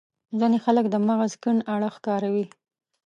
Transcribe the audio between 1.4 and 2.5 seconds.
کڼ اړخ کاروي.